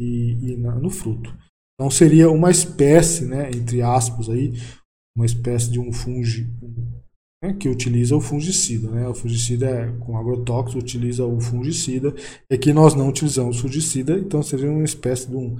e, 0.00 0.52
e, 0.52 0.56
na, 0.56 0.74
no 0.74 0.90
fruto. 0.90 1.34
Então 1.74 1.90
seria 1.90 2.30
uma 2.30 2.50
espécie, 2.50 3.24
né, 3.24 3.50
entre 3.50 3.82
aspas 3.82 4.28
aí, 4.28 4.52
uma 5.16 5.26
espécie 5.26 5.70
de 5.70 5.78
um 5.78 5.92
fungo 5.92 6.22
né, 7.42 7.52
que 7.54 7.68
utiliza 7.68 8.16
o 8.16 8.20
fungicida, 8.20 8.90
né? 8.90 9.08
O 9.08 9.14
fungicida 9.14 9.68
é 9.68 9.92
com 9.98 10.16
agrotóxico 10.16 10.80
utiliza 10.80 11.24
o 11.24 11.40
fungicida, 11.40 12.14
e 12.50 12.54
aqui 12.54 12.72
nós 12.72 12.94
não 12.94 13.08
utilizamos 13.08 13.60
fungicida, 13.60 14.18
então 14.18 14.42
seria 14.42 14.70
uma 14.70 14.84
espécie 14.84 15.28
de 15.28 15.36
um 15.36 15.56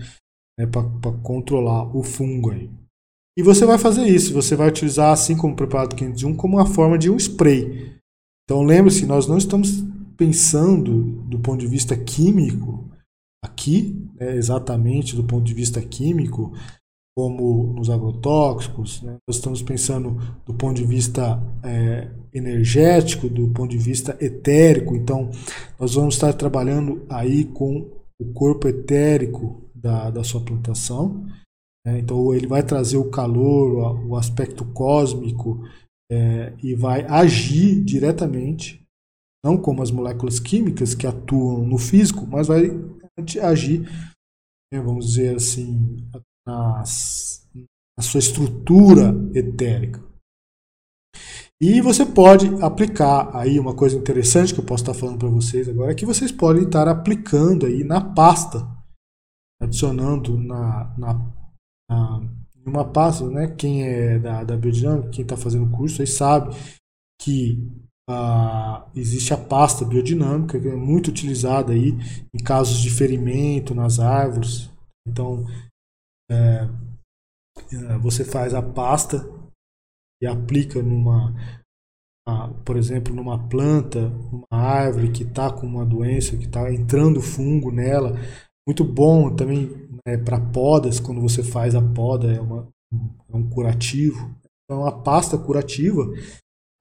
né, 0.59 0.67
para 0.67 1.13
controlar 1.23 1.95
o 1.95 2.03
fungo 2.03 2.51
aí. 2.51 2.71
E 3.37 3.43
você 3.43 3.67
vai 3.67 3.79
fazer 3.79 4.07
isso, 4.07 4.33
você 4.33 4.55
vai 4.55 4.69
utilizar 4.69 5.13
assim 5.13 5.37
como 5.37 5.53
o 5.53 5.57
preparado 5.57 5.97
501 5.97 6.37
como 6.37 6.57
uma 6.57 6.67
forma 6.67 6.97
de 6.97 7.11
um 7.11 7.17
spray. 7.17 7.97
Então 8.45 8.63
lembre-se, 8.63 9.07
nós 9.07 9.27
não 9.27 9.37
estamos 9.37 9.83
pensando 10.17 11.03
do 11.29 11.39
ponto 11.41 11.61
de 11.61 11.67
vista 11.67 11.97
químico 11.97 12.89
aqui, 13.45 13.95
né, 14.19 14.37
exatamente 14.37 15.15
do 15.15 15.23
ponto 15.23 15.45
de 15.45 15.53
vista 15.53 15.81
químico, 15.83 16.53
como 17.17 17.73
nos 17.75 17.91
agrotóxicos, 17.91 19.03
né, 19.03 19.17
nós 19.29 19.37
estamos 19.37 19.63
pensando 19.63 20.19
do 20.47 20.55
ponto 20.55 20.75
de 20.75 20.85
vista 20.85 21.41
é, 21.63 22.11
energético, 22.33 23.29
do 23.29 23.49
ponto 23.51 23.71
de 23.71 23.79
vista 23.79 24.17
etérico. 24.21 24.97
Então, 24.97 25.31
nós 25.79 25.95
vamos 25.95 26.15
estar 26.15 26.33
trabalhando 26.33 27.05
aí 27.09 27.45
com 27.45 27.89
o 28.21 28.33
corpo 28.33 28.67
etérico 28.67 29.63
da, 29.75 30.11
da 30.11 30.25
sua 30.25 30.41
plantação. 30.41 31.25
Né, 31.87 32.01
então, 32.01 32.35
ele 32.35 32.47
vai 32.47 32.63
trazer 32.63 32.97
o 32.97 33.11
calor, 33.11 34.05
o 34.09 34.17
aspecto 34.17 34.65
cósmico 34.65 35.63
é, 36.11 36.53
e 36.63 36.75
vai 36.75 37.05
agir 37.07 37.85
diretamente, 37.85 38.83
não 39.45 39.59
como 39.59 39.83
as 39.83 39.91
moléculas 39.91 40.41
químicas 40.41 40.95
que 40.95 41.07
atuam 41.07 41.67
no 41.67 41.79
físico, 41.79 42.27
mas 42.27 42.49
vai 42.49 42.71
agir, 43.43 43.81
né, 44.73 44.81
vamos 44.81 45.07
dizer 45.07 45.37
assim, 45.37 46.11
nas, 46.47 47.49
na 47.97 48.03
sua 48.03 48.19
estrutura 48.19 49.15
etérica. 49.35 50.03
E 51.61 51.81
você 51.81 52.05
pode 52.05 52.47
aplicar 52.63 53.35
aí 53.35 53.59
uma 53.59 53.75
coisa 53.75 53.97
interessante 53.97 54.53
que 54.53 54.61
eu 54.61 54.67
posso 54.67 54.83
estar 54.83 54.95
falando 54.95 55.19
para 55.19 55.29
vocês 55.29 55.69
agora, 55.69 55.93
é 55.93 55.95
que 55.95 56.05
vocês 56.05 56.33
podem 56.33 56.65
estar 56.65 56.89
aplicando 56.89 57.65
aí 57.67 57.85
na 57.85 58.01
pasta, 58.01 58.69
adicionando 59.63 60.37
na, 60.37 60.95
na, 60.99 61.33
na 61.89 62.45
uma 62.67 62.85
pasta, 62.85 63.29
né? 63.29 63.55
Quem 63.55 63.85
é 63.85 64.19
da, 64.19 64.43
da 64.43 64.57
biodinâmica, 64.57 65.11
quem 65.11 65.23
está 65.23 65.37
fazendo 65.37 65.67
o 65.67 65.71
curso 65.71 66.01
aí 66.01 66.07
sabe 66.07 66.55
que 67.21 67.84
ah, 68.09 68.87
existe 68.95 69.33
a 69.33 69.39
pasta 69.39 69.85
biodinâmica 69.85 70.61
que 70.61 70.69
é 70.69 70.77
muito 70.77 71.09
utilizada 71.09 71.73
aí 71.73 71.95
em 72.33 72.43
casos 72.43 72.79
de 72.79 72.91
ferimento 72.91 73.75
nas 73.75 73.99
árvores. 73.99 74.71
Então 75.07 75.47
é, 76.31 76.69
é 77.73 77.99
você 77.99 78.25
faz 78.25 78.55
a 78.55 78.63
pasta 78.63 79.25
e 80.23 80.27
aplica 80.27 80.83
numa, 80.83 81.35
por 82.65 82.77
exemplo, 82.77 83.15
numa 83.15 83.49
planta, 83.49 84.09
uma 84.33 84.47
árvore 84.51 85.13
que 85.13 85.23
está 85.23 85.53
com 85.53 85.67
uma 85.67 85.85
doença, 85.85 86.37
que 86.37 86.47
está 86.47 86.73
entrando 86.73 87.21
fungo 87.21 87.71
nela. 87.71 88.19
Muito 88.67 88.85
bom 88.85 89.35
também 89.35 89.69
né, 90.07 90.17
para 90.17 90.41
podas, 90.41 90.99
quando 90.99 91.21
você 91.21 91.43
faz 91.43 91.75
a 91.75 91.83
poda, 91.83 92.33
é, 92.33 92.41
uma, 92.41 92.67
é 92.93 93.37
um 93.37 93.49
curativo. 93.49 94.35
Então, 94.65 94.87
a 94.87 94.93
pasta 94.93 95.37
curativa, 95.37 96.03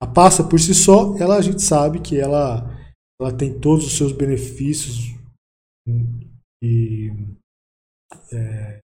a 0.04 0.06
pasta 0.06 0.44
por 0.44 0.60
si 0.60 0.74
só, 0.74 1.16
ela 1.16 1.36
a 1.36 1.40
gente 1.40 1.62
sabe 1.62 1.98
que 1.98 2.20
ela, 2.20 2.70
ela 3.18 3.36
tem 3.36 3.58
todos 3.58 3.86
os 3.86 3.96
seus 3.96 4.12
benefícios 4.12 5.14
e, 6.62 7.10
é, 8.30 8.80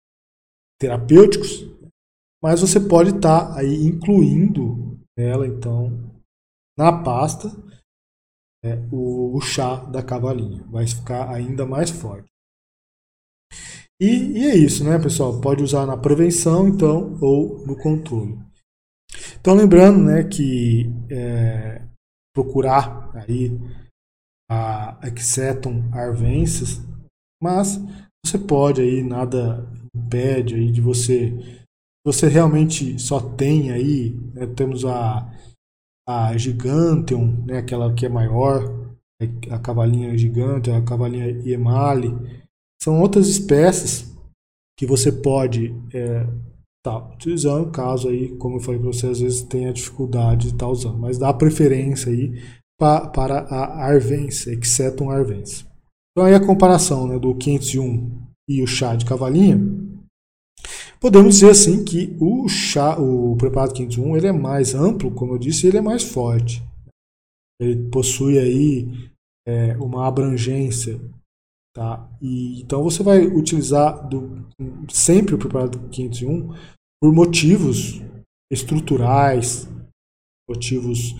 terapêuticos, 0.78 1.66
mas 2.42 2.62
você 2.62 2.80
pode 2.80 3.10
estar 3.10 3.52
tá 3.52 3.58
aí 3.58 3.84
incluindo 3.84 4.98
ela 5.16 5.46
então 5.46 5.90
na 6.78 7.02
pasta 7.02 7.48
é, 8.64 8.76
o, 8.90 9.36
o, 9.36 9.40
chá 9.42 9.76
da 9.84 10.02
cavalinha, 10.02 10.62
vai 10.70 10.86
ficar 10.86 11.30
ainda 11.30 11.66
mais 11.66 11.90
forte. 11.90 12.28
E, 14.00 14.38
e, 14.38 14.46
é 14.46 14.56
isso, 14.56 14.82
né, 14.84 14.98
pessoal? 14.98 15.38
Pode 15.40 15.62
usar 15.62 15.84
na 15.84 15.96
prevenção, 15.96 16.68
então, 16.68 17.18
ou 17.20 17.66
no 17.66 17.76
controle. 17.76 18.38
Então, 19.40 19.54
lembrando, 19.54 20.04
né, 20.04 20.22
que 20.24 20.92
é, 21.10 21.82
procurar 22.34 23.10
aí 23.14 23.50
a 24.50 24.98
Excetum 25.02 25.88
arvensis, 25.92 26.80
mas 27.42 27.80
você 28.24 28.38
pode 28.38 28.82
aí, 28.82 29.02
nada 29.02 29.66
impede 29.94 30.54
aí 30.54 30.70
de 30.70 30.80
você 30.80 31.32
você 32.06 32.28
realmente 32.28 32.98
só 32.98 33.20
tem 33.20 33.70
aí, 33.72 34.14
né, 34.34 34.46
temos 34.46 34.84
a, 34.84 35.30
a 36.08 36.36
Giganteum, 36.36 37.44
né, 37.44 37.58
aquela 37.58 37.92
que 37.94 38.06
é 38.06 38.08
maior, 38.08 38.96
a 39.50 39.58
cavalinha 39.58 40.16
gigante, 40.16 40.70
a 40.70 40.82
cavalinha 40.82 41.28
Iemale, 41.46 42.08
são 42.82 43.00
outras 43.00 43.28
espécies 43.28 44.10
que 44.78 44.86
você 44.86 45.12
pode 45.12 45.74
é, 45.92 46.26
tá 46.82 46.96
utilizando, 47.12 47.70
caso 47.70 48.08
aí, 48.08 48.36
como 48.36 48.56
eu 48.56 48.60
falei 48.60 48.80
para 48.80 48.92
você, 48.92 49.06
às 49.06 49.20
vezes 49.20 49.42
tenha 49.42 49.72
dificuldade 49.72 50.48
de 50.48 50.54
estar 50.54 50.66
tá 50.66 50.72
usando, 50.72 50.98
mas 50.98 51.18
dá 51.18 51.32
preferência 51.32 52.10
aí 52.10 52.40
pa, 52.78 53.08
para 53.08 53.40
a 53.40 53.84
Arvense, 53.86 54.50
Excetum 54.50 55.10
Arvense. 55.10 55.66
Então 56.12 56.26
aí 56.26 56.34
a 56.34 56.44
comparação 56.44 57.06
né, 57.06 57.18
do 57.18 57.34
501 57.34 58.20
e 58.48 58.62
o 58.62 58.66
chá 58.66 58.96
de 58.96 59.04
cavalinha, 59.04 59.58
Podemos 61.00 61.36
dizer 61.36 61.50
assim 61.50 61.82
que 61.82 62.14
o 62.20 62.46
chá, 62.46 63.00
o 63.00 63.34
preparado 63.34 63.72
501, 63.72 64.16
ele 64.18 64.26
é 64.26 64.32
mais 64.32 64.74
amplo, 64.74 65.10
como 65.10 65.32
eu 65.32 65.38
disse, 65.38 65.66
ele 65.66 65.78
é 65.78 65.80
mais 65.80 66.02
forte. 66.02 66.62
Ele 67.58 67.88
possui 67.88 68.38
aí 68.38 68.86
é, 69.48 69.74
uma 69.78 70.06
abrangência, 70.06 71.00
tá? 71.74 72.08
E 72.20 72.60
então 72.60 72.82
você 72.82 73.02
vai 73.02 73.26
utilizar 73.26 74.08
do, 74.08 74.46
sempre 74.88 75.34
o 75.34 75.38
preparado 75.38 75.88
501 75.88 76.54
por 77.00 77.12
motivos 77.12 78.00
estruturais, 78.52 79.68
motivos 80.48 81.14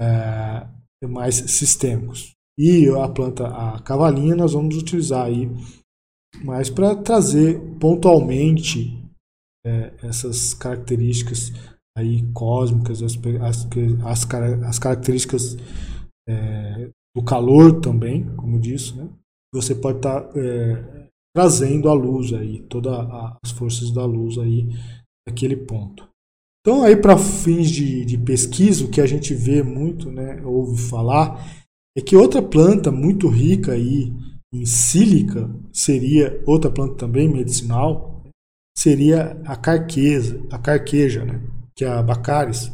é, 0.00 0.66
mais 1.06 1.34
sistêmicos. 1.34 2.32
E 2.58 2.88
a 2.88 3.08
planta, 3.08 3.46
a 3.46 3.80
cavalinha, 3.82 4.36
nós 4.36 4.52
vamos 4.52 4.76
utilizar 4.76 5.26
aí 5.26 5.48
mais 6.44 6.70
para 6.70 6.96
trazer 6.96 7.60
pontualmente 7.78 8.98
é, 9.64 9.94
essas 10.02 10.54
características 10.54 11.52
aí 11.96 12.22
cósmicas, 12.32 13.02
as, 13.02 13.14
as, 13.42 13.68
as, 14.04 14.34
as 14.64 14.78
características 14.78 15.56
é, 16.28 16.90
do 17.14 17.22
calor 17.22 17.80
também, 17.80 18.34
como 18.36 18.58
disse, 18.58 18.96
né? 18.96 19.08
Você 19.52 19.74
pode 19.74 19.98
estar 19.98 20.20
tá, 20.20 20.38
é, 20.38 21.08
trazendo 21.34 21.88
a 21.88 21.94
luz 21.94 22.32
aí, 22.32 22.62
todas 22.68 22.92
as 23.42 23.50
forças 23.50 23.90
da 23.90 24.04
luz 24.04 24.38
aí 24.38 24.68
naquele 25.26 25.56
ponto. 25.56 26.08
Então 26.60 26.84
aí 26.84 26.96
para 26.96 27.18
fins 27.18 27.70
de, 27.70 28.04
de 28.04 28.16
pesquisa, 28.18 28.84
o 28.84 28.90
que 28.90 29.00
a 29.00 29.06
gente 29.06 29.34
vê 29.34 29.62
muito, 29.62 30.10
né, 30.10 30.40
ouve 30.44 30.80
falar, 30.80 31.44
é 31.96 32.00
que 32.00 32.16
outra 32.16 32.40
planta 32.40 32.90
muito 32.90 33.28
rica 33.28 33.72
aí 33.72 34.12
em 34.52 34.66
sílica 34.66 35.50
seria 35.72 36.42
outra 36.46 36.70
planta 36.70 36.94
também 36.94 37.28
medicinal, 37.28 38.22
seria 38.76 39.40
a 39.44 39.56
carqueza, 39.56 40.46
a 40.50 40.58
carqueja, 40.58 41.24
né? 41.24 41.42
que 41.74 41.84
é 41.84 41.88
a 41.88 42.02
Bacaris. 42.02 42.70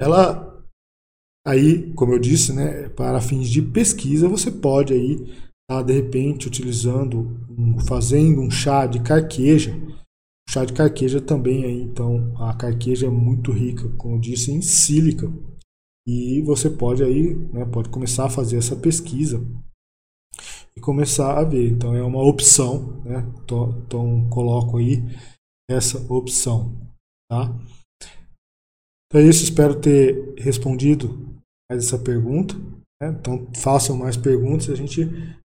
Ela, 0.00 0.64
aí, 1.46 1.92
como 1.94 2.12
eu 2.12 2.18
disse, 2.18 2.52
né, 2.52 2.88
para 2.90 3.20
fins 3.20 3.48
de 3.48 3.60
pesquisa, 3.60 4.28
você 4.28 4.50
pode 4.50 4.92
aí 4.92 5.47
tá, 5.68 5.82
de 5.82 5.92
repente, 5.92 6.48
utilizando, 6.48 7.38
um, 7.50 7.78
fazendo 7.80 8.40
um 8.40 8.50
chá 8.50 8.86
de 8.86 9.00
carqueja. 9.02 9.74
Chá 10.48 10.64
de 10.64 10.72
carqueja 10.72 11.20
também, 11.20 11.64
aí, 11.64 11.82
então, 11.82 12.34
a 12.38 12.54
carqueja 12.54 13.06
é 13.06 13.10
muito 13.10 13.52
rica, 13.52 13.88
como 13.96 14.16
eu 14.16 14.20
disse, 14.20 14.50
em 14.50 14.62
sílica. 14.62 15.30
E 16.06 16.40
você 16.40 16.70
pode 16.70 17.02
aí, 17.02 17.34
né, 17.52 17.66
pode 17.66 17.90
começar 17.90 18.24
a 18.24 18.30
fazer 18.30 18.56
essa 18.56 18.74
pesquisa 18.74 19.46
e 20.74 20.80
começar 20.80 21.38
a 21.38 21.44
ver. 21.44 21.70
Então 21.70 21.94
é 21.94 22.02
uma 22.02 22.22
opção, 22.22 23.02
né? 23.02 23.30
Então, 23.42 23.82
então 23.84 24.28
coloco 24.30 24.78
aí 24.78 25.02
essa 25.68 26.00
opção, 26.10 26.74
tá? 27.30 27.54
Então 29.06 29.20
é 29.20 29.24
isso, 29.24 29.44
espero 29.44 29.80
ter 29.80 30.34
respondido 30.38 31.08
mais 31.70 31.84
essa 31.84 31.98
pergunta. 31.98 32.54
Né? 33.02 33.10
Então 33.10 33.46
façam 33.54 33.96
mais 33.96 34.16
perguntas, 34.16 34.70
a 34.70 34.74
gente 34.74 35.04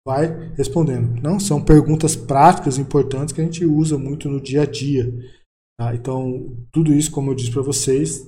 vai 0.06 0.54
respondendo. 0.56 1.22
Não 1.22 1.39
são 1.39 1.63
perguntas 1.63 2.15
práticas 2.15 2.78
importantes 2.78 3.34
que 3.34 3.41
a 3.41 3.44
gente 3.44 3.65
usa 3.65 3.98
muito 3.98 4.30
no 4.30 4.41
dia 4.41 4.62
a 4.62 4.65
dia. 4.65 5.12
Tá? 5.80 5.96
Então 5.96 6.56
tudo 6.72 6.94
isso, 6.94 7.12
como 7.12 7.32
eu 7.32 7.36
disse 7.36 7.52
para 7.52 7.62
vocês, 7.62 8.26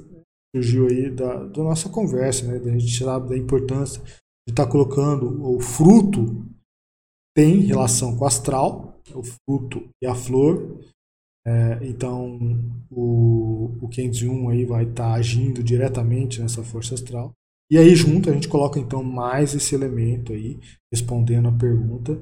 surgiu 0.56 0.88
aí 0.88 1.10
da, 1.12 1.46
da 1.46 1.64
nossa 1.64 1.90
conversa, 1.90 2.48
né? 2.48 2.60
Da 2.60 2.72
gente 2.72 2.88
tirar 2.88 3.20
da 3.20 3.38
importância 3.38 4.02
de 4.02 4.54
estar 4.54 4.66
tá 4.66 4.72
colocando 4.72 5.46
o 5.46 5.60
fruto 5.60 6.46
tem 7.36 7.60
relação 7.60 8.18
com 8.18 8.24
o 8.24 8.28
astral, 8.28 9.00
o 9.14 9.22
fruto 9.22 9.88
e 10.02 10.08
a 10.08 10.16
flor. 10.16 10.80
É, 11.46 11.88
então, 11.88 12.40
o, 12.90 13.78
o 13.80 13.88
501 13.88 14.50
aí 14.50 14.66
vai 14.66 14.86
estar 14.86 15.12
tá 15.12 15.14
agindo 15.14 15.62
diretamente 15.62 16.42
nessa 16.42 16.64
força 16.64 16.96
astral. 16.96 17.32
E 17.70 17.78
aí, 17.78 17.94
junto, 17.96 18.30
a 18.30 18.34
gente 18.34 18.48
coloca 18.48 18.80
então 18.80 19.04
mais 19.04 19.54
esse 19.54 19.76
elemento 19.76 20.32
aí, 20.32 20.60
respondendo 20.92 21.50
a 21.50 21.58
pergunta 21.58 22.20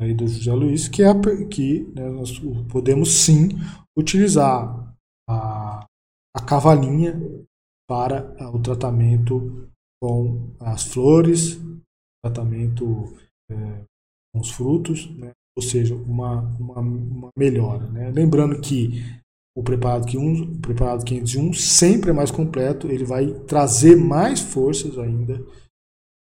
aí 0.00 0.12
do 0.14 0.26
José 0.28 0.52
Luiz, 0.52 0.88
que 0.88 1.02
é 1.02 1.08
a, 1.08 1.14
que 1.48 1.84
né, 1.94 2.08
nós 2.10 2.38
podemos 2.70 3.10
sim 3.10 3.48
utilizar 3.98 4.94
a, 5.28 5.86
a 6.36 6.40
cavalinha 6.46 7.14
para 7.88 8.34
o 8.54 8.60
tratamento 8.60 9.68
com 10.02 10.50
as 10.60 10.84
flores, 10.84 11.58
tratamento 12.22 13.16
é, 13.50 13.84
com 14.34 14.40
os 14.40 14.50
frutos, 14.50 15.08
né? 15.16 15.32
ou 15.56 15.62
seja, 15.62 15.94
uma, 15.94 16.42
uma, 16.58 16.80
uma 16.80 17.28
melhora. 17.36 17.86
Né? 17.86 18.10
Lembrando 18.10 18.60
que 18.60 19.02
o 19.56 19.62
preparado, 19.62 20.06
que 20.06 20.18
um, 20.18 20.52
o 20.52 20.58
preparado 20.58 21.02
501 21.02 21.54
sempre 21.54 22.10
é 22.10 22.12
mais 22.12 22.30
completo, 22.30 22.88
ele 22.88 23.04
vai 23.04 23.32
trazer 23.46 23.96
mais 23.96 24.38
forças 24.38 24.98
ainda, 24.98 25.42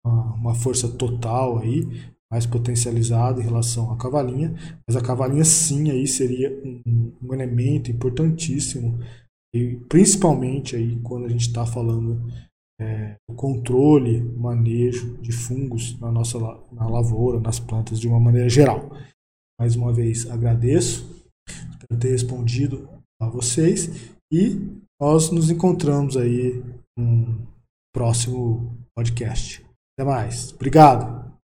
uma 0.04 0.54
força 0.54 0.88
total 0.88 1.58
aí, 1.58 1.88
mais 2.30 2.44
potencializada 2.44 3.40
em 3.40 3.44
relação 3.44 3.90
à 3.90 3.96
cavalinha, 3.96 4.54
mas 4.86 4.94
a 4.94 5.00
cavalinha 5.00 5.44
sim 5.44 5.90
aí 5.90 6.06
seria 6.06 6.50
um, 6.62 7.12
um 7.22 7.32
elemento 7.32 7.90
importantíssimo, 7.90 8.98
e 9.54 9.76
principalmente 9.88 10.76
aí 10.76 11.00
quando 11.00 11.24
a 11.24 11.28
gente 11.28 11.46
está 11.46 11.64
falando 11.64 12.30
é, 12.78 13.16
controle, 13.36 14.20
manejo 14.20 15.16
de 15.22 15.32
fungos 15.32 15.98
na 15.98 16.12
nossa 16.12 16.38
na 16.72 16.86
lavoura, 16.88 17.40
nas 17.40 17.58
plantas 17.58 17.98
de 17.98 18.06
uma 18.06 18.20
maneira 18.20 18.48
geral. 18.50 18.90
Mais 19.58 19.76
uma 19.76 19.92
vez 19.92 20.28
agradeço, 20.30 21.24
por 21.88 21.96
ter 21.98 22.10
respondido 22.10 22.88
a 23.26 23.30
vocês 23.30 24.14
e 24.32 24.60
nós 25.00 25.30
nos 25.30 25.50
encontramos 25.50 26.16
aí 26.16 26.62
no 26.96 27.46
próximo 27.94 28.76
podcast. 28.96 29.64
Até 29.98 30.08
mais. 30.08 30.52
Obrigado. 30.52 31.23